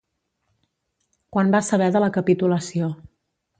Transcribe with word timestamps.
Quan 1.37 1.53
va 1.57 1.63
saber 1.69 1.91
de 1.97 2.03
la 2.07 2.11
capitulació. 2.19 2.91